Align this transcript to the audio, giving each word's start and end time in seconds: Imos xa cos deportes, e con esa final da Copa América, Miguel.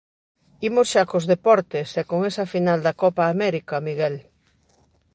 Imos 0.67 0.87
xa 0.93 1.03
cos 1.11 1.25
deportes, 1.33 1.89
e 2.01 2.03
con 2.09 2.19
esa 2.29 2.45
final 2.53 2.79
da 2.85 2.97
Copa 3.01 3.23
América, 3.33 3.83
Miguel. 3.87 4.15